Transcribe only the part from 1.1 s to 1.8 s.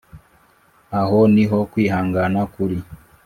ni ho